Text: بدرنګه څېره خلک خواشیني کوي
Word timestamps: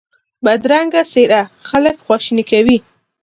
بدرنګه 0.43 1.01
څېره 1.11 1.41
خلک 1.69 1.95
خواشیني 2.05 2.43
کوي 2.51 2.77